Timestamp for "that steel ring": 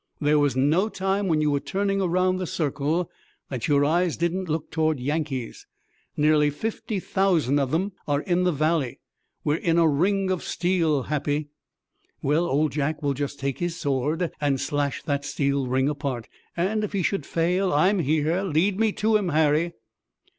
15.03-15.87